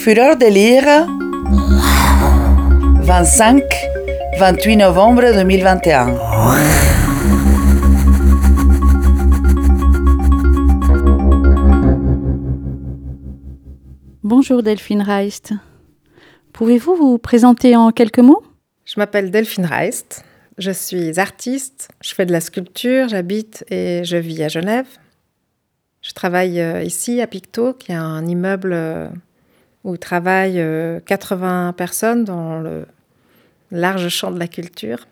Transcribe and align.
Fureur 0.00 0.38
de 0.38 0.46
lire 0.46 1.06
25 3.02 3.62
28 4.38 4.76
novembre 4.78 5.20
2021 5.34 6.14
Bonjour 14.22 14.62
Delphine 14.62 15.02
Reist. 15.02 15.52
Pouvez-vous 16.54 16.96
vous 16.96 17.18
présenter 17.18 17.76
en 17.76 17.90
quelques 17.90 18.20
mots? 18.20 18.42
Je 18.86 18.94
m'appelle 18.96 19.30
Delphine 19.30 19.66
Reist. 19.66 20.24
Je 20.56 20.70
suis 20.70 21.20
artiste, 21.20 21.90
je 22.00 22.14
fais 22.14 22.24
de 22.24 22.32
la 22.32 22.40
sculpture, 22.40 23.08
j'habite 23.10 23.66
et 23.68 24.00
je 24.04 24.16
vis 24.16 24.42
à 24.44 24.48
Genève. 24.48 24.86
Je 26.00 26.14
travaille 26.14 26.58
euh, 26.58 26.82
ici 26.82 27.20
à 27.20 27.26
Picto, 27.26 27.74
qui 27.74 27.92
est 27.92 27.96
un 27.96 28.24
immeuble 28.24 28.72
euh, 28.72 29.10
où 29.84 29.96
travaillent 29.96 30.64
80 31.06 31.68
euh, 31.68 31.72
personnes 31.72 32.24
dans 32.24 32.60
le 32.60 32.86
large 33.70 34.08
champ 34.08 34.30
de 34.30 34.38
la 34.38 34.48
culture. 34.48 35.06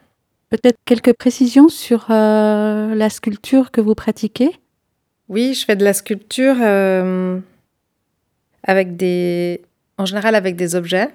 Peut-être 0.50 0.78
quelques 0.84 1.12
précisions 1.12 1.68
sur 1.68 2.06
la 2.08 3.10
sculpture 3.10 3.70
que 3.70 3.80
vous 3.80 3.94
pratiquez? 3.94 4.50
Oui, 5.28 5.52
je 5.52 5.64
fais 5.64 5.76
de 5.76 5.84
la 5.84 5.92
sculpture 5.92 6.56
avec 8.62 8.96
des, 8.96 9.60
en 9.98 10.06
général 10.06 10.34
avec 10.34 10.56
des 10.56 10.74
objets. 10.74 11.10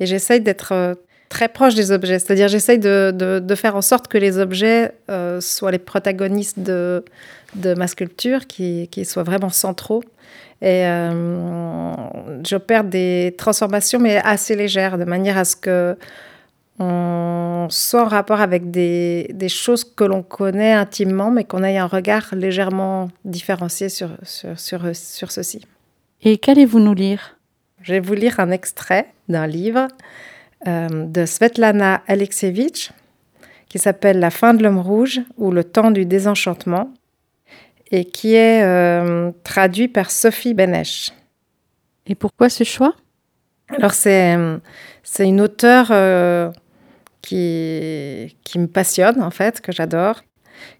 Et 0.00 0.06
j'essaye 0.06 0.40
d'être 0.40 0.96
très 1.30 1.48
proche 1.48 1.74
des 1.74 1.92
objets. 1.92 2.18
C'est-à-dire, 2.18 2.48
j'essaye 2.48 2.78
de, 2.78 3.12
de, 3.40 3.54
faire 3.54 3.76
en 3.76 3.80
sorte 3.80 4.08
que 4.08 4.18
les 4.18 4.38
objets 4.38 4.92
euh, 5.10 5.40
soient 5.40 5.70
les 5.70 5.78
protagonistes 5.78 6.58
de, 6.58 7.02
de 7.54 7.74
ma 7.74 7.86
sculpture, 7.86 8.46
qui, 8.46 8.88
qui 8.88 9.04
soient 9.04 9.22
vraiment 9.22 9.50
centraux. 9.50 10.02
Et 10.62 10.86
euh, 10.86 11.94
j'opère 12.44 12.84
des 12.84 13.34
transformations, 13.38 13.98
mais 13.98 14.18
assez 14.18 14.54
légères, 14.54 14.98
de 14.98 15.04
manière 15.04 15.38
à 15.38 15.44
ce 15.44 15.56
que 15.56 15.96
on 16.82 17.66
soit 17.68 18.04
en 18.04 18.08
rapport 18.08 18.40
avec 18.40 18.70
des, 18.70 19.30
des 19.34 19.50
choses 19.50 19.84
que 19.84 20.02
l'on 20.02 20.22
connaît 20.22 20.72
intimement, 20.72 21.30
mais 21.30 21.44
qu'on 21.44 21.62
ait 21.62 21.76
un 21.76 21.86
regard 21.86 22.28
légèrement 22.32 23.10
différencié 23.26 23.90
sur, 23.90 24.08
sur, 24.22 24.58
sur, 24.58 24.96
sur 24.96 25.30
ceci. 25.30 25.60
Et 26.22 26.38
qu'allez-vous 26.38 26.80
nous 26.80 26.94
lire? 26.94 27.36
Je 27.82 27.92
vais 27.92 28.00
vous 28.00 28.14
lire 28.14 28.40
un 28.40 28.50
extrait 28.50 29.06
d'un 29.28 29.46
livre 29.46 29.88
euh, 30.66 30.88
de 30.88 31.26
Svetlana 31.26 32.02
Alexievitch 32.06 32.92
qui 33.68 33.78
s'appelle 33.78 34.18
La 34.18 34.30
fin 34.30 34.54
de 34.54 34.62
l'homme 34.62 34.78
rouge 34.78 35.20
ou 35.36 35.50
Le 35.50 35.64
temps 35.64 35.90
du 35.90 36.06
désenchantement 36.06 36.92
et 37.90 38.04
qui 38.04 38.34
est 38.34 38.62
euh, 38.62 39.30
traduit 39.44 39.88
par 39.88 40.10
Sophie 40.10 40.54
Benesch. 40.54 41.10
Et 42.06 42.14
pourquoi 42.14 42.48
ce 42.48 42.64
choix? 42.64 42.94
Alors 43.76 43.92
c'est 43.92 44.36
c'est 45.02 45.26
une 45.26 45.40
auteure 45.40 45.88
euh, 45.90 46.50
qui, 47.22 48.36
qui 48.44 48.58
me 48.58 48.66
passionne 48.66 49.22
en 49.22 49.30
fait, 49.30 49.60
que 49.60 49.72
j'adore, 49.72 50.22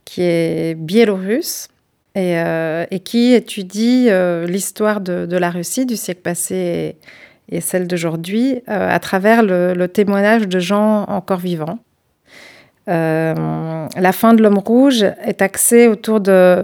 qui 0.04 0.22
est 0.22 0.74
biélorusse 0.76 1.68
et, 2.14 2.34
et 2.90 3.00
qui 3.00 3.34
étudie 3.34 4.08
l'histoire 4.46 5.00
de, 5.00 5.26
de, 5.26 5.36
la 5.36 5.50
Russie 5.50 5.86
du 5.86 5.96
siècle 5.96 6.22
passé 6.22 6.96
et 7.50 7.60
celle 7.60 7.86
d'aujourd'hui 7.86 8.62
euh, 8.68 8.88
à 8.88 8.98
travers 8.98 9.42
le, 9.42 9.86
témoignage 9.86 10.46
de 10.48 10.58
gens 10.58 11.04
encore 11.08 11.38
vivants. 11.38 11.78
Euh, 12.88 13.86
la 13.96 14.12
fin 14.12 14.34
de 14.34 14.42
l'homme 14.42 14.58
rouge 14.58 15.04
est 15.22 15.42
axée 15.42 15.86
autour 15.88 16.20
de 16.20 16.32
euh, 16.32 16.62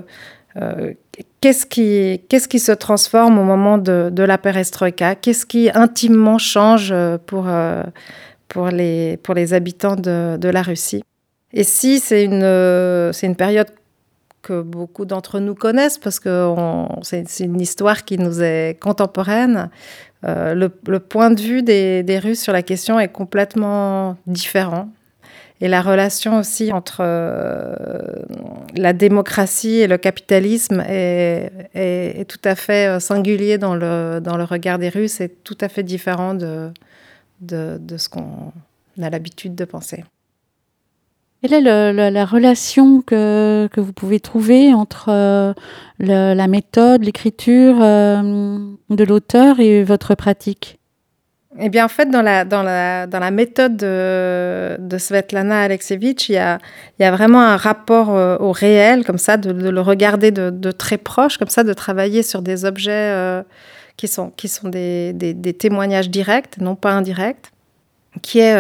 qu'est-ce 1.41 1.67
qui, 1.67 2.21
qu'est-ce 2.29 2.49
qui 2.49 2.59
se 2.59 2.73
transforme 2.73 3.39
au 3.39 3.45
moment 3.45 3.79
de, 3.79 4.11
de 4.12 4.23
la 4.23 4.39
perestroïka, 4.39 5.15
qu'est-ce 5.15 5.47
qui 5.47 5.71
intimement 5.75 6.39
change 6.39 6.95
pour, 7.27 7.47
pour, 8.49 8.69
les, 8.69 9.17
pour 9.19 9.34
les 9.34 9.55
habitants 9.55 9.97
de, 9.97 10.49
la 10.49 10.62
Russie? 10.62 11.03
Et 11.53 11.65
si 11.65 12.01
c'est 12.01 12.25
une, 12.25 13.34
période 13.37 13.69
que 14.43 14.62
beaucoup 14.62 15.05
d'entre 15.05 15.41
nous 15.41 15.55
connaissent 15.55 15.99
parce 15.99 16.21
que 16.21 16.53
c'est, 17.03 17.41
une 17.41 17.61
histoire 17.61 18.05
qui 18.05 18.19
nous 18.19 18.43
est 18.43 18.78
contemporaine, 18.81 19.71
euh, 20.25 20.55
le, 20.55 20.99
point 20.99 21.31
de 21.31 21.41
vue 21.41 21.62
des, 21.62 22.21
Russes 22.22 22.41
sur 22.41 22.53
la 22.53 22.62
question 22.62 22.99
est 22.99 23.09
complètement 23.09 24.16
différent. 24.27 24.89
Et 25.61 25.69
la 25.69 25.81
relation 25.81 26.39
aussi 26.39 26.71
entre 26.72 26.99
euh, 27.00 27.75
la 28.77 28.93
démocratie 28.93 29.78
et 29.78 29.87
le 29.87 29.97
capitalisme 29.97 30.84
est, 30.87 32.28
tout 32.28 32.41
à 32.44 32.55
fait 32.55 32.89
euh, 32.89 33.00
singulier 33.00 33.56
dans 33.56 33.75
le, 33.75 34.21
dans 34.21 34.37
le 34.37 34.45
regard 34.45 34.78
des 34.78 34.91
Russes 34.91 35.21
et 35.22 35.31
tout 35.31 35.56
à 35.62 35.69
fait 35.69 35.83
différent 35.83 36.34
de, 36.34 36.71
de, 37.41 37.97
ce 37.97 38.09
qu'on 38.11 38.53
a 39.00 39.09
l'habitude 39.09 39.55
de 39.55 39.65
penser. 39.65 40.05
Quelle 41.43 41.66
est 41.66 42.11
la 42.11 42.25
relation 42.27 43.00
que, 43.00 43.69
que, 43.72 43.81
vous 43.81 43.93
pouvez 43.93 44.21
trouver 44.21 44.75
entre 44.75 45.11
euh, 45.11 45.55
la 46.00 46.47
méthode, 46.49 47.05
l'écriture 47.05 47.78
de 47.78 49.05
l'auteur 49.05 49.61
et 49.61 49.84
votre 49.84 50.15
pratique? 50.16 50.78
Eh 51.59 51.69
bien, 51.69 51.84
en 51.84 51.89
fait, 51.89 52.11
dans 52.11 52.23
la, 52.23 52.45
dans 52.45 52.62
la, 52.62 53.07
dans 53.07 53.19
la 53.19 53.31
méthode 53.31 53.77
de, 53.77 54.77
de 54.79 54.99
Svetlana 54.99 55.62
Alexievitch, 55.62 56.29
il 56.29 56.33
y 56.33 56.39
a, 56.39 56.59
il 56.99 57.03
y 57.03 57.07
a 57.07 57.11
vraiment 57.11 57.41
un 57.41 57.57
rapport 57.57 58.11
euh, 58.15 58.37
au 58.39 58.53
réel, 58.53 59.05
comme 59.05 59.19
ça, 59.19 59.37
de, 59.37 59.51
le 59.51 59.81
regarder 59.81 60.31
de, 60.31 60.51
de, 60.51 60.71
très 60.71 60.99
proche, 60.99 61.39
comme 61.39 61.49
ça, 61.49 61.65
de 61.65 61.73
travailler 61.73 62.23
sur 62.23 62.43
des 62.43 62.65
objets 62.65 63.43
qui 63.97 64.09
sont, 64.09 64.31
qui 64.31 64.49
sont 64.49 64.69
des, 64.69 65.12
des, 65.15 65.33
des, 65.34 65.55
témoignages 65.55 66.11
directs, 66.11 66.59
non 66.59 66.75
pas 66.75 66.93
indirects, 66.93 67.51
qui 68.23 68.41
est 68.41 68.55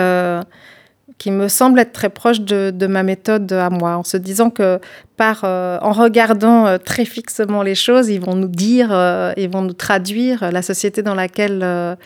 qui 1.18 1.30
me 1.30 1.48
semble 1.48 1.78
être 1.80 1.92
très 1.92 2.10
proche 2.10 2.40
de, 2.40 2.86
ma 2.86 3.02
méthode 3.02 3.50
à 3.52 3.70
moi, 3.70 3.96
en 3.96 4.04
se 4.04 4.16
disant 4.16 4.50
que 4.50 4.78
par, 5.16 5.42
euh, 5.44 5.78
en 5.80 5.92
regardant 5.92 6.66
euh, 6.66 6.78
très 6.78 7.06
fixement 7.06 7.62
les 7.62 7.74
choses, 7.74 8.10
ils 8.10 8.20
vont 8.20 8.34
nous 8.34 8.48
dire, 8.48 8.88
euh, 8.92 9.32
ils 9.36 9.48
vont 9.48 9.62
nous 9.62 9.72
traduire 9.72 10.52
la 10.52 10.60
société 10.60 11.02
dans 11.02 11.14
laquelle 11.14 11.96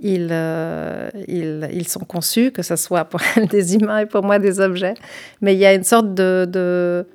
ils, 0.00 0.32
ils, 1.28 1.68
ils, 1.72 1.88
sont 1.88 2.04
conçus, 2.04 2.50
que 2.50 2.62
ce 2.62 2.74
soit 2.74 3.04
pour 3.04 3.20
des 3.50 3.76
humains 3.76 4.00
et 4.00 4.06
pour 4.06 4.24
moi 4.24 4.38
des 4.38 4.60
objets. 4.60 4.94
Mais 5.40 5.54
il 5.54 5.58
y 5.58 5.66
a 5.66 5.72
une 5.72 5.84
sorte 5.84 6.12
de, 6.14 7.06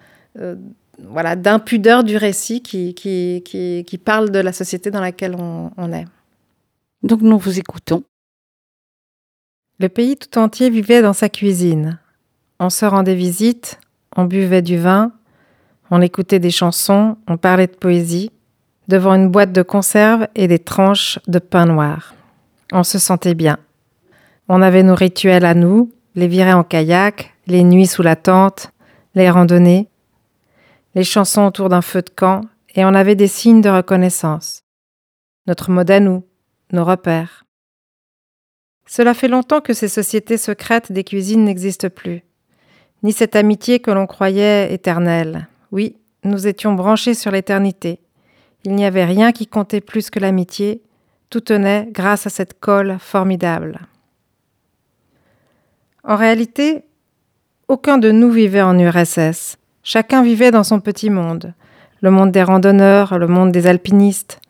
voilà, 1.03 1.35
d'impudeur 1.35 2.05
du 2.05 2.15
récit 2.15 2.61
qui, 2.61 2.93
qui, 2.93 3.41
qui, 3.43 3.83
qui, 3.85 3.97
parle 3.97 4.29
de 4.29 4.39
la 4.39 4.53
société 4.53 4.89
dans 4.89 5.01
laquelle 5.01 5.35
on 5.35 5.93
est. 5.93 6.05
Donc 7.03 7.21
nous 7.21 7.37
vous 7.37 7.59
écoutons. 7.59 8.03
Le 9.81 9.89
pays 9.89 10.15
tout 10.15 10.37
entier 10.37 10.69
vivait 10.69 11.01
dans 11.01 11.11
sa 11.11 11.27
cuisine. 11.27 11.97
On 12.59 12.69
se 12.69 12.85
rendait 12.85 13.15
visite, 13.15 13.79
on 14.15 14.25
buvait 14.25 14.61
du 14.61 14.77
vin, 14.77 15.11
on 15.89 16.01
écoutait 16.01 16.37
des 16.37 16.51
chansons, 16.51 17.17
on 17.27 17.37
parlait 17.37 17.65
de 17.65 17.75
poésie, 17.75 18.29
devant 18.87 19.15
une 19.15 19.31
boîte 19.31 19.53
de 19.53 19.63
conserve 19.63 20.27
et 20.35 20.47
des 20.47 20.59
tranches 20.59 21.17
de 21.27 21.39
pain 21.39 21.65
noir. 21.65 22.13
On 22.71 22.83
se 22.83 22.99
sentait 22.99 23.33
bien. 23.33 23.57
On 24.47 24.61
avait 24.61 24.83
nos 24.83 24.93
rituels 24.93 25.45
à 25.45 25.55
nous, 25.55 25.91
les 26.13 26.27
virées 26.27 26.53
en 26.53 26.63
kayak, 26.63 27.33
les 27.47 27.63
nuits 27.63 27.87
sous 27.87 28.03
la 28.03 28.15
tente, 28.15 28.71
les 29.15 29.31
randonnées, 29.31 29.89
les 30.93 31.03
chansons 31.03 31.47
autour 31.47 31.69
d'un 31.69 31.81
feu 31.81 32.03
de 32.03 32.11
camp, 32.11 32.41
et 32.75 32.85
on 32.85 32.93
avait 32.93 33.15
des 33.15 33.27
signes 33.27 33.61
de 33.61 33.69
reconnaissance. 33.69 34.61
Notre 35.47 35.71
mode 35.71 35.89
à 35.89 35.99
nous, 35.99 36.23
nos 36.71 36.85
repères. 36.85 37.45
Cela 38.91 39.13
fait 39.13 39.29
longtemps 39.29 39.61
que 39.61 39.71
ces 39.71 39.87
sociétés 39.87 40.35
secrètes 40.35 40.91
des 40.91 41.05
cuisines 41.05 41.45
n'existent 41.45 41.89
plus, 41.89 42.23
ni 43.03 43.13
cette 43.13 43.37
amitié 43.37 43.79
que 43.79 43.89
l'on 43.89 44.05
croyait 44.05 44.73
éternelle. 44.73 45.47
Oui, 45.71 45.95
nous 46.25 46.45
étions 46.45 46.73
branchés 46.73 47.13
sur 47.13 47.31
l'éternité. 47.31 48.01
Il 48.65 48.75
n'y 48.75 48.83
avait 48.83 49.05
rien 49.05 49.31
qui 49.31 49.47
comptait 49.47 49.79
plus 49.79 50.09
que 50.09 50.19
l'amitié, 50.19 50.81
tout 51.29 51.39
tenait 51.39 51.87
grâce 51.89 52.27
à 52.27 52.29
cette 52.29 52.59
colle 52.59 52.97
formidable. 52.99 53.79
En 56.03 56.17
réalité, 56.17 56.83
aucun 57.69 57.97
de 57.97 58.11
nous 58.11 58.29
vivait 58.29 58.61
en 58.61 58.77
URSS. 58.77 59.55
Chacun 59.83 60.21
vivait 60.21 60.51
dans 60.51 60.65
son 60.65 60.81
petit 60.81 61.09
monde, 61.09 61.53
le 62.01 62.11
monde 62.11 62.33
des 62.33 62.43
randonneurs, 62.43 63.17
le 63.17 63.27
monde 63.27 63.53
des 63.53 63.67
alpinistes. 63.67 64.41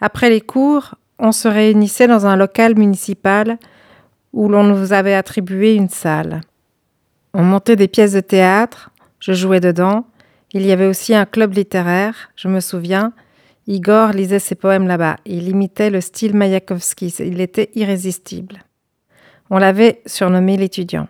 Après 0.00 0.30
les 0.30 0.42
cours, 0.42 0.94
on 1.24 1.32
se 1.32 1.48
réunissait 1.48 2.06
dans 2.06 2.26
un 2.26 2.36
local 2.36 2.76
municipal 2.76 3.58
où 4.34 4.48
l'on 4.48 4.62
nous 4.62 4.92
avait 4.92 5.14
attribué 5.14 5.74
une 5.74 5.88
salle. 5.88 6.42
On 7.32 7.42
montait 7.42 7.76
des 7.76 7.88
pièces 7.88 8.12
de 8.12 8.20
théâtre, 8.20 8.90
je 9.20 9.32
jouais 9.32 9.60
dedans. 9.60 10.04
Il 10.52 10.66
y 10.66 10.70
avait 10.70 10.86
aussi 10.86 11.14
un 11.14 11.24
club 11.24 11.54
littéraire, 11.54 12.30
je 12.36 12.48
me 12.48 12.60
souviens. 12.60 13.12
Igor 13.66 14.10
lisait 14.10 14.38
ses 14.38 14.54
poèmes 14.54 14.86
là-bas. 14.86 15.16
Il 15.24 15.48
imitait 15.48 15.88
le 15.88 16.02
style 16.02 16.36
Mayakovsky. 16.36 17.06
Il 17.20 17.40
était 17.40 17.70
irrésistible. 17.74 18.62
On 19.48 19.56
l'avait 19.56 20.02
surnommé 20.04 20.58
l'étudiant. 20.58 21.08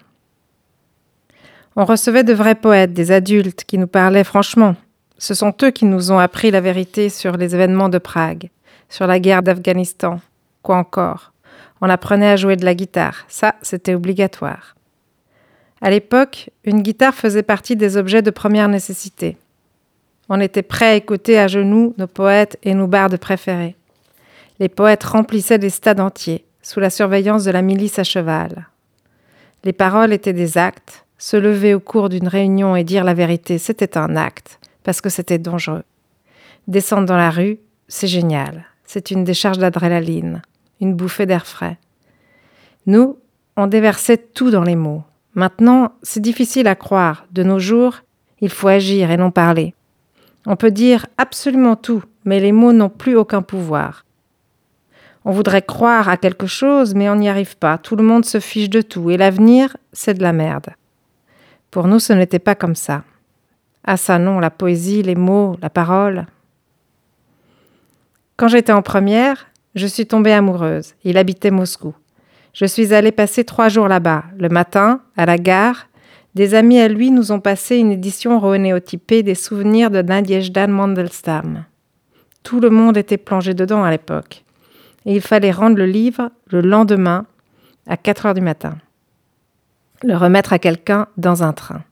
On 1.74 1.84
recevait 1.84 2.22
de 2.22 2.32
vrais 2.32 2.54
poètes, 2.54 2.92
des 2.92 3.10
adultes 3.10 3.64
qui 3.64 3.78
nous 3.78 3.88
parlaient 3.88 4.22
franchement. 4.22 4.76
Ce 5.18 5.34
sont 5.34 5.52
eux 5.64 5.72
qui 5.72 5.86
nous 5.86 6.12
ont 6.12 6.18
appris 6.18 6.52
la 6.52 6.60
vérité 6.60 7.08
sur 7.08 7.36
les 7.36 7.56
événements 7.56 7.88
de 7.88 7.98
Prague 7.98 8.50
sur 8.94 9.08
la 9.08 9.18
guerre 9.18 9.42
d'Afghanistan, 9.42 10.20
Quoi 10.62 10.76
encore 10.76 11.32
On 11.80 11.90
apprenait 11.90 12.30
à 12.30 12.36
jouer 12.36 12.54
de 12.54 12.64
la 12.64 12.76
guitare. 12.76 13.24
Ça, 13.26 13.56
c'était 13.60 13.96
obligatoire. 13.96 14.76
À 15.80 15.90
l'époque, 15.90 16.50
une 16.62 16.80
guitare 16.80 17.12
faisait 17.12 17.42
partie 17.42 17.74
des 17.74 17.96
objets 17.96 18.22
de 18.22 18.30
première 18.30 18.68
nécessité. 18.68 19.36
On 20.28 20.38
était 20.38 20.62
prêt 20.62 20.86
à 20.86 20.94
écouter 20.94 21.40
à 21.40 21.48
genoux 21.48 21.92
nos 21.98 22.06
poètes 22.06 22.56
et 22.62 22.72
nos 22.72 22.86
bardes 22.86 23.16
préférés. 23.16 23.74
Les 24.60 24.68
poètes 24.68 25.02
remplissaient 25.02 25.58
des 25.58 25.70
stades 25.70 25.98
entiers, 25.98 26.44
sous 26.62 26.78
la 26.78 26.88
surveillance 26.88 27.42
de 27.42 27.50
la 27.50 27.62
milice 27.62 27.98
à 27.98 28.04
cheval. 28.04 28.68
Les 29.64 29.72
paroles 29.72 30.12
étaient 30.12 30.32
des 30.32 30.56
actes. 30.56 31.04
Se 31.18 31.36
lever 31.36 31.74
au 31.74 31.80
cours 31.80 32.10
d'une 32.10 32.28
réunion 32.28 32.76
et 32.76 32.84
dire 32.84 33.02
la 33.02 33.14
vérité, 33.14 33.58
c'était 33.58 33.98
un 33.98 34.14
acte, 34.14 34.60
parce 34.84 35.00
que 35.00 35.10
c'était 35.10 35.38
dangereux. 35.38 35.82
Descendre 36.68 37.06
dans 37.06 37.16
la 37.16 37.30
rue, 37.30 37.58
c'est 37.88 38.06
génial. 38.06 38.66
C'est 38.84 39.10
une 39.10 39.24
décharge 39.24 39.58
d'adrénaline, 39.58 40.42
une 40.80 40.94
bouffée 40.94 41.26
d'air 41.26 41.46
frais. 41.46 41.78
Nous, 42.86 43.18
on 43.56 43.66
déversait 43.66 44.18
tout 44.18 44.50
dans 44.50 44.62
les 44.62 44.76
mots. 44.76 45.02
Maintenant, 45.34 45.92
c'est 46.02 46.20
difficile 46.20 46.68
à 46.68 46.74
croire. 46.74 47.26
De 47.32 47.42
nos 47.42 47.58
jours, 47.58 48.00
il 48.40 48.50
faut 48.50 48.68
agir 48.68 49.10
et 49.10 49.16
non 49.16 49.30
parler. 49.30 49.74
On 50.46 50.56
peut 50.56 50.70
dire 50.70 51.06
absolument 51.16 51.76
tout, 51.76 52.04
mais 52.24 52.40
les 52.40 52.52
mots 52.52 52.72
n'ont 52.72 52.90
plus 52.90 53.16
aucun 53.16 53.42
pouvoir. 53.42 54.04
On 55.24 55.32
voudrait 55.32 55.62
croire 55.62 56.08
à 56.08 56.18
quelque 56.18 56.46
chose, 56.46 56.94
mais 56.94 57.08
on 57.08 57.16
n'y 57.16 57.30
arrive 57.30 57.56
pas. 57.56 57.78
Tout 57.78 57.96
le 57.96 58.04
monde 58.04 58.26
se 58.26 58.40
fiche 58.40 58.68
de 58.68 58.82
tout, 58.82 59.10
et 59.10 59.16
l'avenir, 59.16 59.76
c'est 59.92 60.14
de 60.14 60.22
la 60.22 60.34
merde. 60.34 60.68
Pour 61.70 61.88
nous, 61.88 61.98
ce 61.98 62.12
n'était 62.12 62.38
pas 62.38 62.54
comme 62.54 62.74
ça. 62.74 63.02
Ah 63.84 63.96
ça 63.96 64.18
non, 64.18 64.38
la 64.38 64.50
poésie, 64.50 65.02
les 65.02 65.14
mots, 65.14 65.56
la 65.62 65.70
parole. 65.70 66.26
Quand 68.36 68.48
j'étais 68.48 68.72
en 68.72 68.82
première, 68.82 69.46
je 69.74 69.86
suis 69.86 70.06
tombée 70.06 70.32
amoureuse. 70.32 70.94
Il 71.04 71.18
habitait 71.18 71.52
Moscou. 71.52 71.94
Je 72.52 72.64
suis 72.64 72.92
allée 72.92 73.12
passer 73.12 73.44
trois 73.44 73.68
jours 73.68 73.88
là-bas. 73.88 74.24
Le 74.38 74.48
matin, 74.48 75.00
à 75.16 75.26
la 75.26 75.38
gare, 75.38 75.88
des 76.34 76.54
amis 76.54 76.80
à 76.80 76.88
lui 76.88 77.12
nous 77.12 77.30
ont 77.30 77.40
passé 77.40 77.76
une 77.76 77.92
édition 77.92 78.40
renéotypée 78.40 79.22
des 79.22 79.36
souvenirs 79.36 79.90
de 79.90 80.02
Nadezhda 80.02 80.66
Mandelstam. 80.66 81.64
Tout 82.42 82.60
le 82.60 82.70
monde 82.70 82.96
était 82.96 83.18
plongé 83.18 83.54
dedans 83.54 83.84
à 83.84 83.90
l'époque. 83.90 84.44
Et 85.06 85.14
il 85.14 85.20
fallait 85.20 85.52
rendre 85.52 85.76
le 85.76 85.86
livre 85.86 86.30
le 86.50 86.60
lendemain 86.60 87.26
à 87.86 87.96
4 87.96 88.26
heures 88.26 88.34
du 88.34 88.40
matin. 88.40 88.78
Le 90.02 90.16
remettre 90.16 90.52
à 90.52 90.58
quelqu'un 90.58 91.06
dans 91.16 91.44
un 91.44 91.52
train. 91.52 91.82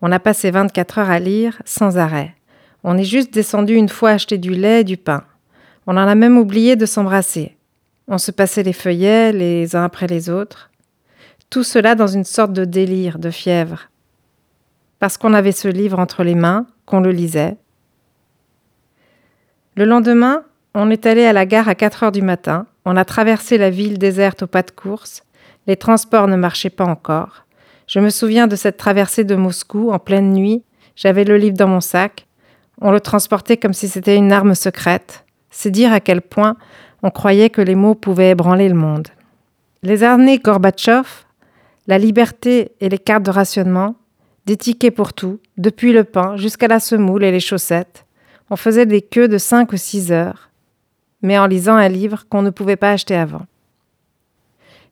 On 0.00 0.10
a 0.12 0.18
passé 0.18 0.50
24 0.50 0.98
heures 0.98 1.10
à 1.10 1.18
lire 1.18 1.60
sans 1.64 1.98
arrêt. 1.98 2.34
On 2.84 2.96
est 2.96 3.04
juste 3.04 3.32
descendu 3.32 3.74
une 3.74 3.88
fois 3.88 4.10
acheter 4.10 4.38
du 4.38 4.50
lait 4.50 4.80
et 4.80 4.84
du 4.84 4.96
pain. 4.96 5.24
On 5.86 5.96
en 5.96 6.08
a 6.08 6.14
même 6.14 6.38
oublié 6.38 6.76
de 6.76 6.86
s'embrasser. 6.86 7.56
On 8.08 8.18
se 8.18 8.30
passait 8.30 8.62
les 8.62 8.72
feuillets 8.72 9.32
les 9.32 9.74
uns 9.74 9.84
après 9.84 10.06
les 10.06 10.30
autres. 10.30 10.70
Tout 11.50 11.64
cela 11.64 11.94
dans 11.94 12.06
une 12.06 12.24
sorte 12.24 12.52
de 12.52 12.64
délire, 12.64 13.18
de 13.18 13.30
fièvre. 13.30 13.88
Parce 14.98 15.16
qu'on 15.16 15.34
avait 15.34 15.52
ce 15.52 15.68
livre 15.68 15.98
entre 15.98 16.22
les 16.22 16.34
mains, 16.34 16.66
qu'on 16.86 17.00
le 17.00 17.10
lisait. 17.10 17.56
Le 19.74 19.84
lendemain, 19.84 20.44
on 20.74 20.90
est 20.90 21.06
allé 21.06 21.24
à 21.24 21.32
la 21.32 21.46
gare 21.46 21.68
à 21.68 21.74
4 21.74 22.04
heures 22.04 22.12
du 22.12 22.22
matin, 22.22 22.66
on 22.84 22.96
a 22.96 23.04
traversé 23.04 23.58
la 23.58 23.70
ville 23.70 23.98
déserte 23.98 24.42
au 24.42 24.46
pas 24.46 24.62
de 24.62 24.70
course, 24.70 25.22
les 25.66 25.76
transports 25.76 26.28
ne 26.28 26.36
marchaient 26.36 26.70
pas 26.70 26.84
encore. 26.84 27.46
Je 27.86 28.00
me 28.00 28.10
souviens 28.10 28.46
de 28.46 28.56
cette 28.56 28.76
traversée 28.76 29.24
de 29.24 29.34
Moscou 29.34 29.90
en 29.90 29.98
pleine 29.98 30.32
nuit, 30.32 30.62
j'avais 30.96 31.24
le 31.24 31.36
livre 31.36 31.56
dans 31.56 31.68
mon 31.68 31.80
sac, 31.80 32.26
on 32.80 32.90
le 32.90 33.00
transportait 33.00 33.56
comme 33.56 33.72
si 33.72 33.88
c'était 33.88 34.16
une 34.16 34.32
arme 34.32 34.54
secrète. 34.54 35.21
C'est 35.52 35.70
dire 35.70 35.92
à 35.92 36.00
quel 36.00 36.22
point 36.22 36.56
on 37.04 37.10
croyait 37.10 37.50
que 37.50 37.60
les 37.60 37.76
mots 37.76 37.94
pouvaient 37.94 38.30
ébranler 38.30 38.68
le 38.68 38.74
monde. 38.74 39.08
Les 39.84 40.02
années 40.02 40.38
Gorbatchev, 40.38 41.06
la 41.86 41.98
liberté 41.98 42.72
et 42.80 42.88
les 42.88 42.98
cartes 42.98 43.24
de 43.24 43.30
rationnement, 43.30 43.94
des 44.46 44.56
tickets 44.56 44.94
pour 44.94 45.12
tout, 45.12 45.38
depuis 45.58 45.92
le 45.92 46.04
pain 46.04 46.36
jusqu'à 46.36 46.68
la 46.68 46.80
semoule 46.80 47.22
et 47.22 47.30
les 47.30 47.40
chaussettes. 47.40 48.06
On 48.50 48.56
faisait 48.56 48.86
des 48.86 49.02
queues 49.02 49.28
de 49.28 49.38
5 49.38 49.72
ou 49.72 49.76
6 49.76 50.10
heures, 50.10 50.50
mais 51.20 51.38
en 51.38 51.46
lisant 51.46 51.76
un 51.76 51.88
livre 51.88 52.24
qu'on 52.28 52.42
ne 52.42 52.50
pouvait 52.50 52.76
pas 52.76 52.90
acheter 52.90 53.14
avant. 53.14 53.46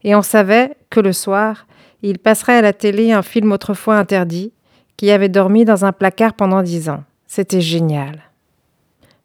Et 0.05 0.15
on 0.15 0.23
savait 0.23 0.77
que 0.89 1.01
le 1.01 1.13
soir, 1.13 1.67
il 2.03 2.19
passerait 2.19 2.57
à 2.57 2.63
la 2.63 2.73
télé 2.73 3.13
un 3.13 3.23
film 3.23 3.53
autrefois 3.53 3.97
interdit, 3.97 4.53
qui 4.97 5.11
avait 5.11 5.29
dormi 5.29 5.65
dans 5.65 5.85
un 5.85 5.93
placard 5.93 6.35
pendant 6.35 6.63
dix 6.63 6.89
ans. 6.89 7.05
C'était 7.27 7.61
génial. 7.61 8.23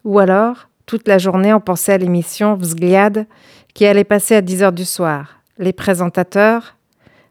Ou 0.04 0.20
alors, 0.20 0.70
toute 0.86 1.08
la 1.08 1.18
journée, 1.18 1.54
on 1.54 1.60
pensait 1.60 1.94
à 1.94 1.98
l'émission 1.98 2.56
Vzgliad 2.56 3.26
qui 3.74 3.86
allait 3.86 4.04
passer 4.04 4.36
à 4.36 4.42
10 4.42 4.64
heures 4.64 4.72
du 4.72 4.86
soir. 4.86 5.42
Les 5.58 5.74
présentateurs, 5.74 6.76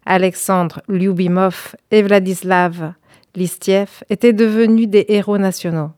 Alexandre 0.07 0.83
Lyubimov 0.89 1.77
et 1.91 2.03
Vladislav 2.03 2.93
Listiev, 3.35 4.03
étaient 4.11 4.33
devenus 4.33 4.89
des 4.89 5.07
héros 5.09 5.39
nationaux. 5.39 5.91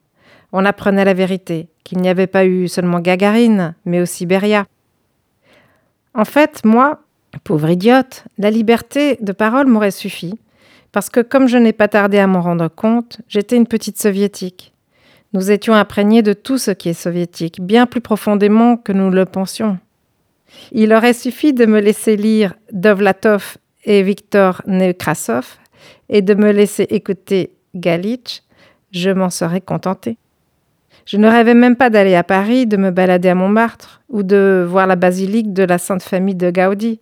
On 0.52 0.64
apprenait 0.64 1.04
la 1.04 1.14
vérité, 1.14 1.68
qu'il 1.84 1.98
n'y 1.98 2.08
avait 2.08 2.26
pas 2.26 2.46
eu 2.46 2.68
seulement 2.68 3.00
Gagarine, 3.00 3.74
mais 3.84 4.00
aussi 4.00 4.26
Beria. 4.26 4.64
En 6.14 6.24
fait, 6.24 6.64
moi, 6.64 7.00
pauvre 7.44 7.68
idiote, 7.68 8.24
la 8.38 8.50
liberté 8.50 9.18
de 9.20 9.32
parole 9.32 9.66
m'aurait 9.66 9.90
suffi, 9.90 10.38
parce 10.92 11.10
que 11.10 11.20
comme 11.20 11.46
je 11.46 11.58
n'ai 11.58 11.74
pas 11.74 11.88
tardé 11.88 12.18
à 12.18 12.26
m'en 12.26 12.40
rendre 12.40 12.68
compte, 12.68 13.20
j'étais 13.28 13.56
une 13.56 13.66
petite 13.66 14.00
soviétique. 14.00 14.72
Nous 15.36 15.50
étions 15.50 15.74
imprégnés 15.74 16.22
de 16.22 16.32
tout 16.32 16.56
ce 16.56 16.70
qui 16.70 16.88
est 16.88 16.94
soviétique, 16.94 17.60
bien 17.60 17.84
plus 17.84 18.00
profondément 18.00 18.78
que 18.78 18.90
nous 18.90 19.10
le 19.10 19.26
pensions. 19.26 19.78
Il 20.72 20.94
aurait 20.94 21.12
suffi 21.12 21.52
de 21.52 21.66
me 21.66 21.78
laisser 21.78 22.16
lire 22.16 22.54
Dovlatov 22.72 23.58
et 23.84 24.02
Viktor 24.02 24.62
Nekrasov 24.66 25.58
et 26.08 26.22
de 26.22 26.32
me 26.32 26.52
laisser 26.52 26.84
écouter 26.84 27.50
Galitch, 27.74 28.44
je 28.92 29.10
m'en 29.10 29.28
serais 29.28 29.60
contenté. 29.60 30.16
Je 31.04 31.18
ne 31.18 31.28
rêvais 31.28 31.52
même 31.52 31.76
pas 31.76 31.90
d'aller 31.90 32.14
à 32.14 32.24
Paris, 32.24 32.64
de 32.64 32.78
me 32.78 32.90
balader 32.90 33.28
à 33.28 33.34
Montmartre 33.34 34.00
ou 34.08 34.22
de 34.22 34.64
voir 34.66 34.86
la 34.86 34.96
basilique 34.96 35.52
de 35.52 35.64
la 35.64 35.76
Sainte 35.76 36.02
Famille 36.02 36.34
de 36.34 36.50
Gaudi, 36.50 36.98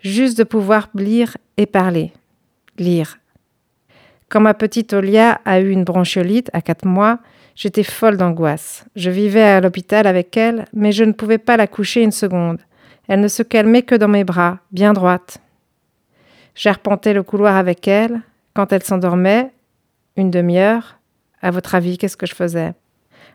juste 0.00 0.36
de 0.36 0.42
pouvoir 0.42 0.88
lire 0.96 1.36
et 1.56 1.66
parler. 1.66 2.12
Lire. 2.76 3.18
Quand 4.28 4.40
ma 4.40 4.54
petite 4.54 4.94
Olia 4.94 5.40
a 5.44 5.60
eu 5.60 5.70
une 5.70 5.84
bronchiolite 5.84 6.50
à 6.52 6.60
quatre 6.60 6.84
mois, 6.84 7.20
J'étais 7.58 7.82
folle 7.82 8.16
d'angoisse. 8.16 8.84
Je 8.94 9.10
vivais 9.10 9.42
à 9.42 9.60
l'hôpital 9.60 10.06
avec 10.06 10.36
elle, 10.36 10.66
mais 10.72 10.92
je 10.92 11.02
ne 11.02 11.10
pouvais 11.10 11.38
pas 11.38 11.56
la 11.56 11.66
coucher 11.66 12.04
une 12.04 12.12
seconde. 12.12 12.60
Elle 13.08 13.18
ne 13.18 13.26
se 13.26 13.42
calmait 13.42 13.82
que 13.82 13.96
dans 13.96 14.06
mes 14.06 14.22
bras, 14.22 14.60
bien 14.70 14.92
droite. 14.92 15.38
J'arpentais 16.54 17.12
le 17.12 17.24
couloir 17.24 17.56
avec 17.56 17.88
elle. 17.88 18.20
Quand 18.54 18.72
elle 18.72 18.84
s'endormait, 18.84 19.50
une 20.16 20.30
demi-heure, 20.30 21.00
à 21.42 21.50
votre 21.50 21.74
avis, 21.74 21.98
qu'est-ce 21.98 22.16
que 22.16 22.26
je 22.26 22.34
faisais? 22.36 22.74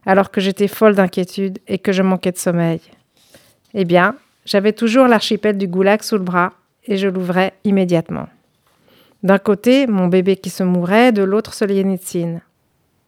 Alors 0.05 0.31
que 0.31 0.39
j'étais 0.39 0.69
folle 0.69 0.95
d'inquiétude 0.95 1.59
et 1.67 1.77
que 1.77 1.91
je 1.91 2.01
manquais 2.01 2.31
de 2.31 2.37
sommeil. 2.37 2.79
Eh 3.73 3.83
bien, 3.83 4.15
j'avais 4.45 4.71
toujours 4.71 5.09
l'archipel 5.09 5.57
du 5.57 5.67
goulag 5.67 6.01
sous 6.01 6.15
le 6.15 6.23
bras 6.23 6.53
et 6.85 6.95
je 6.95 7.09
l'ouvrais 7.09 7.55
immédiatement. 7.65 8.29
D'un 9.21 9.37
côté, 9.37 9.85
mon 9.85 10.07
bébé 10.07 10.37
qui 10.37 10.49
se 10.49 10.63
mourait, 10.63 11.11
de 11.11 11.23
l'autre, 11.23 11.53
Solienitsine. 11.53 12.39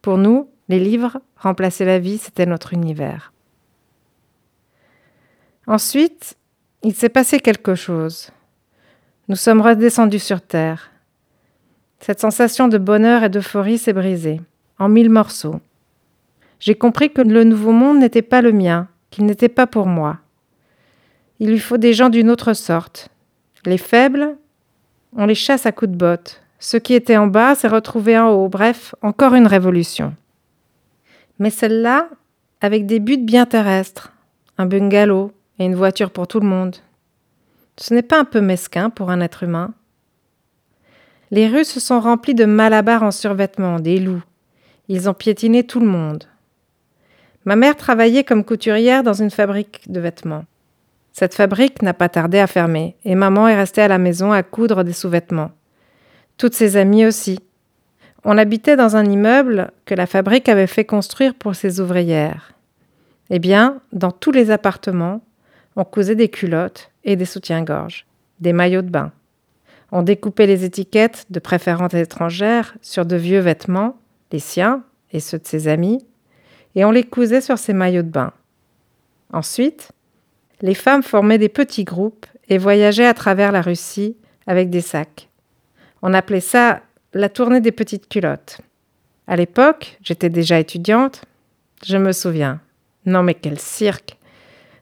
Pour 0.01 0.17
nous, 0.17 0.49
les 0.67 0.79
livres 0.79 1.19
remplaçaient 1.37 1.85
la 1.85 1.99
vie, 1.99 2.17
c'était 2.17 2.45
notre 2.45 2.73
univers. 2.73 3.33
Ensuite, 5.67 6.37
il 6.83 6.93
s'est 6.93 7.09
passé 7.09 7.39
quelque 7.39 7.75
chose. 7.75 8.29
Nous 9.27 9.35
sommes 9.35 9.61
redescendus 9.61 10.19
sur 10.19 10.41
Terre. 10.41 10.91
Cette 11.99 12.19
sensation 12.19 12.67
de 12.67 12.77
bonheur 12.77 13.23
et 13.23 13.29
d'euphorie 13.29 13.77
s'est 13.77 13.93
brisée, 13.93 14.41
en 14.77 14.89
mille 14.89 15.09
morceaux. 15.09 15.59
J'ai 16.59 16.75
compris 16.75 17.11
que 17.11 17.21
le 17.21 17.43
nouveau 17.43 17.71
monde 17.71 17.99
n'était 17.99 18.21
pas 18.21 18.41
le 18.41 18.51
mien, 18.51 18.87
qu'il 19.09 19.25
n'était 19.25 19.49
pas 19.49 19.67
pour 19.67 19.87
moi. 19.87 20.19
Il 21.39 21.49
lui 21.49 21.59
faut 21.59 21.77
des 21.77 21.93
gens 21.93 22.09
d'une 22.09 22.29
autre 22.29 22.53
sorte. 22.53 23.09
Les 23.65 23.77
faibles, 23.77 24.37
on 25.15 25.25
les 25.25 25.35
chasse 25.35 25.65
à 25.65 25.71
coups 25.71 25.91
de 25.91 25.97
botte. 25.97 26.41
Ceux 26.59 26.79
qui 26.79 26.93
étaient 26.93 27.17
en 27.17 27.27
bas 27.27 27.55
s'est 27.55 27.67
retrouvés 27.67 28.17
en 28.17 28.29
haut. 28.29 28.47
Bref, 28.47 28.95
encore 29.01 29.33
une 29.33 29.47
révolution 29.47 30.15
mais 31.39 31.49
celle-là 31.49 32.09
avec 32.61 32.85
des 32.85 32.99
buts 32.99 33.17
bien 33.17 33.45
terrestres, 33.45 34.13
un 34.57 34.65
bungalow 34.65 35.31
et 35.59 35.65
une 35.65 35.75
voiture 35.75 36.11
pour 36.11 36.27
tout 36.27 36.39
le 36.39 36.47
monde. 36.47 36.77
Ce 37.77 37.93
n'est 37.93 38.01
pas 38.01 38.19
un 38.19 38.25
peu 38.25 38.41
mesquin 38.41 38.89
pour 38.89 39.09
un 39.09 39.21
être 39.21 39.43
humain 39.43 39.73
Les 41.31 41.47
rues 41.47 41.65
se 41.65 41.79
sont 41.79 41.99
remplies 41.99 42.35
de 42.35 42.45
malabars 42.45 43.03
en 43.03 43.11
survêtement, 43.11 43.79
des 43.79 43.99
loups. 43.99 44.23
Ils 44.87 45.09
ont 45.09 45.13
piétiné 45.13 45.63
tout 45.63 45.79
le 45.79 45.87
monde. 45.87 46.25
Ma 47.43 47.55
mère 47.55 47.75
travaillait 47.75 48.23
comme 48.23 48.45
couturière 48.45 49.03
dans 49.03 49.13
une 49.13 49.31
fabrique 49.31 49.91
de 49.91 49.99
vêtements. 49.99 50.45
Cette 51.11 51.35
fabrique 51.35 51.81
n'a 51.81 51.93
pas 51.93 52.09
tardé 52.09 52.39
à 52.39 52.47
fermer, 52.47 52.95
et 53.05 53.15
maman 53.15 53.47
est 53.47 53.55
restée 53.55 53.81
à 53.81 53.87
la 53.87 53.97
maison 53.97 54.31
à 54.31 54.43
coudre 54.43 54.83
des 54.83 54.93
sous-vêtements. 54.93 55.51
Toutes 56.37 56.55
ses 56.55 56.75
amies 56.75 57.05
aussi, 57.05 57.39
on 58.25 58.37
habitait 58.37 58.75
dans 58.75 58.95
un 58.95 59.05
immeuble 59.05 59.71
que 59.85 59.93
la 59.93 60.07
fabrique 60.07 60.49
avait 60.49 60.67
fait 60.67 60.83
construire 60.83 61.35
pour 61.35 61.55
ses 61.55 61.79
ouvrières. 61.79 62.53
Eh 63.29 63.39
bien, 63.39 63.79
dans 63.93 64.11
tous 64.11 64.31
les 64.31 64.51
appartements, 64.51 65.21
On 65.77 65.83
cousait 65.83 66.15
des 66.15 66.29
culottes 66.29 66.89
et 67.03 67.17
des 67.17 67.25
soutiens-gorge, 67.25 68.05
des 68.39 68.53
maillots 68.53 68.81
de 68.81 68.89
bain. 68.89 69.11
On 69.91 70.03
découpait 70.03 70.47
les 70.47 70.63
étiquettes 70.63 71.25
de 71.29 71.39
préférentes 71.39 71.93
étrangères 71.93 72.77
sur 72.81 73.05
de 73.05 73.17
vieux 73.17 73.39
vêtements, 73.39 73.97
les 74.31 74.39
siens 74.39 74.83
et 75.11 75.19
ceux 75.19 75.37
de 75.37 75.45
ses 75.45 75.67
amis, 75.67 76.05
et 76.75 76.85
on 76.85 76.91
les 76.91 77.03
cousait 77.03 77.41
sur 77.41 77.57
ses 77.57 77.73
maillots 77.73 78.03
de 78.03 78.09
bain. 78.09 78.31
Ensuite, 79.33 79.91
les 80.61 80.75
femmes 80.75 81.03
formaient 81.03 81.37
des 81.37 81.49
petits 81.49 81.83
groupes 81.83 82.25
et 82.47 82.57
voyageaient 82.57 83.05
à 83.05 83.13
travers 83.13 83.51
la 83.51 83.61
Russie 83.61 84.15
avec 84.47 84.69
des 84.69 84.81
sacs. 84.81 85.27
On 86.01 86.13
appelait 86.13 86.39
ça 86.39 86.81
la 87.15 87.29
tournée 87.29 87.61
des 87.61 87.71
petites 87.71 88.09
culottes. 88.09 88.59
À 89.25 89.37
l'époque, 89.37 89.97
j'étais 90.03 90.29
déjà 90.29 90.59
étudiante. 90.59 91.21
Je 91.85 91.95
me 91.95 92.11
souviens. 92.11 92.59
Non 93.05 93.23
mais 93.23 93.35
quel 93.35 93.57
cirque. 93.57 94.17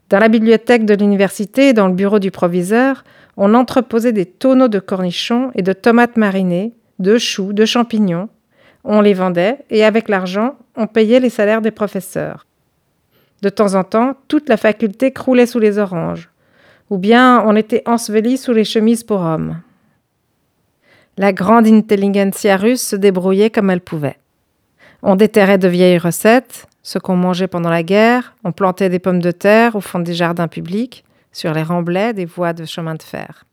Dans 0.10 0.18
la 0.18 0.30
bibliothèque 0.30 0.86
de 0.86 0.96
l'université, 0.96 1.74
dans 1.74 1.88
le 1.88 1.94
bureau 1.94 2.18
du 2.18 2.32
proviseur, 2.32 3.04
on 3.38 3.54
entreposait 3.54 4.14
des 4.14 4.26
tonneaux 4.26 4.68
de 4.68 4.80
cornichons 4.80 5.52
et 5.54 5.62
de 5.62 5.74
tomates 5.74 6.18
marinées, 6.18 6.74
de 6.98 7.20
choux, 7.20 7.54
de 7.54 7.66
champignons. 7.66 8.30
On 8.84 9.00
les 9.00 9.14
vendait 9.14 9.60
et 9.70 9.86
avec 9.86 10.10
l'argent, 10.10 10.56
on 10.76 10.88
payait 10.88 11.20
les 11.20 11.30
salaires 11.30 11.62
des 11.62 11.72
professeurs. 11.72 12.48
De 13.44 13.50
temps 13.50 13.76
en 13.76 13.84
temps, 13.84 14.16
toute 14.28 14.50
la 14.50 14.58
faculté 14.58 15.12
croulait 15.12 15.46
sous 15.46 15.60
les 15.60 15.78
oranges, 15.78 16.32
ou 16.90 16.98
bien 16.98 17.44
on 17.46 17.56
était 17.56 17.84
enseveli 17.86 18.38
sous 18.38 18.54
les 18.54 18.64
chemises 18.64 19.04
pour 19.04 19.22
hommes. 19.22 19.62
La 21.16 21.32
grande 21.32 21.68
intelligentsia 21.68 22.58
russe 22.58 22.82
se 22.82 22.96
débrouillait 22.96 23.52
comme 23.52 23.70
elle 23.70 23.82
pouvait. 23.82 24.18
On 25.04 25.16
déterrait 25.16 25.60
de 25.60 25.68
vieilles 25.68 26.00
recettes, 26.00 26.68
ce 26.82 26.98
qu'on 26.98 27.16
mangeait 27.16 27.48
pendant 27.48 27.70
la 27.70 27.84
guerre, 27.84 28.36
on 28.44 28.52
plantait 28.52 28.90
des 28.90 28.98
pommes 28.98 29.22
de 29.22 29.30
terre 29.30 29.76
au 29.76 29.82
fond 29.82 30.00
des 30.00 30.16
jardins 30.16 30.48
publics, 30.48 31.06
sur 31.32 31.54
les 31.54 31.62
remblais 31.62 32.14
des 32.14 32.26
voies 32.26 32.54
de 32.54 32.66
chemin 32.66 32.96
de 32.96 33.04
fer. 33.04 33.46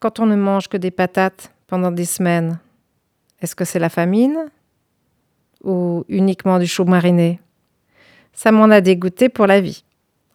Quand 0.00 0.20
on 0.20 0.26
ne 0.26 0.36
mange 0.36 0.68
que 0.68 0.76
des 0.76 0.90
patates 0.90 1.50
pendant 1.66 1.90
des 1.90 2.04
semaines, 2.04 2.58
est-ce 3.40 3.56
que 3.56 3.64
c'est 3.64 3.78
la 3.78 3.88
famine 3.88 4.36
ou 5.64 6.04
uniquement 6.08 6.58
du 6.58 6.66
chou 6.66 6.84
mariné? 6.84 7.40
Ça 8.34 8.52
m'en 8.52 8.64
a 8.64 8.82
dégoûté 8.82 9.30
pour 9.30 9.46
la 9.46 9.62
vie. 9.62 9.82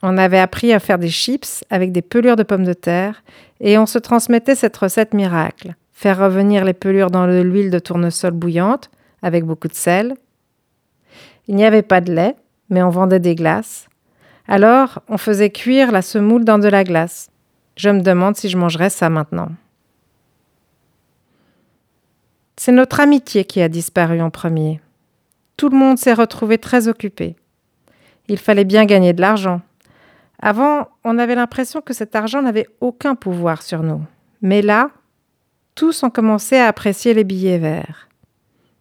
On 0.02 0.18
avait 0.18 0.40
appris 0.40 0.74
à 0.74 0.80
faire 0.80 0.98
des 0.98 1.10
chips 1.10 1.64
avec 1.70 1.92
des 1.92 2.02
pelures 2.02 2.36
de 2.36 2.44
pommes 2.44 2.64
de 2.64 2.74
terre 2.74 3.24
et 3.60 3.78
on 3.78 3.86
se 3.86 4.00
transmettait 4.00 4.56
cette 4.56 4.78
recette 4.78 5.14
miracle 5.14 5.76
faire 5.92 6.18
revenir 6.18 6.66
les 6.66 6.74
pelures 6.74 7.12
dans 7.12 7.28
de 7.28 7.42
l'huile 7.42 7.72
de 7.72 7.80
tournesol 7.80 8.32
bouillante 8.32 8.90
avec 9.22 9.46
beaucoup 9.46 9.68
de 9.68 9.74
sel. 9.74 10.16
Il 11.48 11.56
n'y 11.56 11.66
avait 11.66 11.82
pas 11.82 12.02
de 12.02 12.14
lait, 12.14 12.36
mais 12.70 12.82
on 12.82 12.90
vendait 12.90 13.20
des 13.20 13.36
glaces. 13.36 13.88
Alors, 14.48 15.02
on 15.08 15.18
faisait 15.18 15.50
cuire 15.50 15.92
la 15.92 16.02
semoule 16.02 16.46
dans 16.46 16.60
de 16.60 16.68
la 16.68 16.84
glace. 16.84 17.30
Je 17.76 17.90
me 17.90 18.02
demande 18.02 18.36
si 18.36 18.50
je 18.50 18.58
mangerais 18.58 18.90
ça 18.90 19.10
maintenant. 19.10 19.50
C'est 22.58 22.72
notre 22.72 23.00
amitié 23.00 23.46
qui 23.46 23.62
a 23.62 23.70
disparu 23.70 24.22
en 24.22 24.30
premier. 24.30 24.82
Tout 25.58 25.70
le 25.70 25.78
monde 25.78 25.98
s'est 25.98 26.14
retrouvé 26.14 26.58
très 26.58 26.88
occupé. 26.88 27.36
Il 28.28 28.38
fallait 28.38 28.66
bien 28.66 28.86
gagner 28.86 29.14
de 29.14 29.22
l'argent. 29.22 29.62
Avant, 30.42 30.88
on 31.04 31.18
avait 31.18 31.36
l'impression 31.36 31.82
que 31.82 31.94
cet 31.94 32.16
argent 32.16 32.42
n'avait 32.42 32.68
aucun 32.80 33.16
pouvoir 33.16 33.62
sur 33.62 33.84
nous. 33.84 34.02
Mais 34.42 34.62
là, 34.62 34.90
tous 35.76 36.04
ont 36.04 36.10
commencé 36.10 36.58
à 36.58 36.68
apprécier 36.68 37.14
les 37.14 37.24
billets 37.24 37.58
verts. 37.58 38.08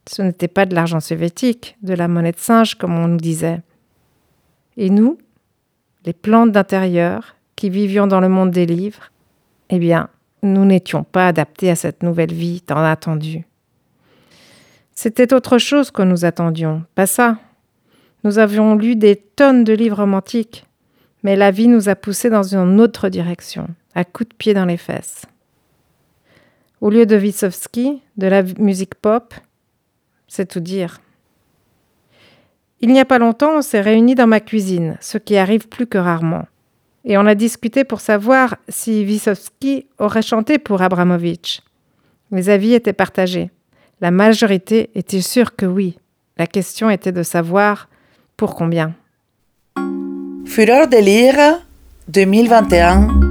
Ce 0.09 0.21
n'était 0.21 0.47
pas 0.47 0.65
de 0.65 0.75
l'argent 0.75 0.99
soviétique, 0.99 1.77
de 1.81 1.93
la 1.93 2.07
monnaie 2.07 2.31
de 2.31 2.39
singe, 2.39 2.75
comme 2.75 2.97
on 2.97 3.07
nous 3.07 3.17
disait. 3.17 3.61
Et 4.77 4.89
nous, 4.89 5.17
les 6.05 6.13
plantes 6.13 6.51
d'intérieur, 6.51 7.35
qui 7.55 7.69
vivions 7.69 8.07
dans 8.07 8.19
le 8.19 8.29
monde 8.29 8.51
des 8.51 8.65
livres, 8.65 9.11
eh 9.69 9.79
bien, 9.79 10.09
nous 10.43 10.65
n'étions 10.65 11.03
pas 11.03 11.27
adaptés 11.27 11.69
à 11.69 11.75
cette 11.75 12.01
nouvelle 12.01 12.33
vie 12.33 12.61
tant 12.61 12.83
attendue. 12.83 13.45
C'était 14.95 15.33
autre 15.33 15.57
chose 15.57 15.91
que 15.91 16.01
nous 16.01 16.25
attendions, 16.25 16.83
pas 16.95 17.05
ça. 17.05 17.37
Nous 18.23 18.39
avions 18.39 18.75
lu 18.75 18.95
des 18.95 19.15
tonnes 19.15 19.63
de 19.63 19.73
livres 19.73 19.97
romantiques, 19.97 20.65
mais 21.23 21.35
la 21.35 21.51
vie 21.51 21.67
nous 21.67 21.89
a 21.89 21.95
poussés 21.95 22.29
dans 22.29 22.55
une 22.55 22.79
autre 22.81 23.09
direction, 23.09 23.67
à 23.95 24.03
coups 24.03 24.29
de 24.29 24.35
pied 24.35 24.53
dans 24.53 24.65
les 24.65 24.77
fesses. 24.77 25.25
Au 26.81 26.89
lieu 26.89 27.05
de 27.05 27.15
Vysotsky, 27.15 28.01
de 28.17 28.27
la 28.27 28.41
musique 28.41 28.95
pop, 28.95 29.35
c'est 30.27 30.47
tout 30.47 30.59
dire. 30.59 30.99
Il 32.79 32.91
n'y 32.91 32.99
a 32.99 33.05
pas 33.05 33.19
longtemps, 33.19 33.57
on 33.57 33.61
s'est 33.61 33.81
réunis 33.81 34.15
dans 34.15 34.25
ma 34.25 34.39
cuisine, 34.39 34.97
ce 34.99 35.19
qui 35.19 35.37
arrive 35.37 35.67
plus 35.67 35.85
que 35.85 35.99
rarement. 35.99 36.47
Et 37.05 37.17
on 37.19 37.27
a 37.27 37.35
discuté 37.35 37.83
pour 37.83 38.01
savoir 38.01 38.55
si 38.67 39.05
Vysotsky 39.05 39.85
aurait 39.99 40.23
chanté 40.23 40.57
pour 40.57 40.81
Abramovitch. 40.81 41.61
Les 42.31 42.49
avis 42.49 42.73
étaient 42.73 42.93
partagés. 42.93 43.51
La 44.01 44.09
majorité 44.09 44.89
était 44.95 45.21
sûre 45.21 45.55
que 45.55 45.67
oui. 45.67 45.99
La 46.37 46.47
question 46.47 46.89
était 46.89 47.11
de 47.11 47.23
savoir 47.23 47.89
pour 48.37 48.55
combien. 48.55 48.95
Fureur 50.45 50.87
de 50.87 50.97
lire 50.97 51.59
2021 52.07 53.30